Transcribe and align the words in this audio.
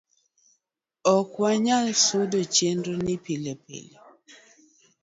ok 1.17 1.29
wanyal 1.41 1.85
sudo 2.05 2.39
chenro 2.55 2.93
ni 3.05 3.15
pile 3.25 3.51
pile 3.65 3.97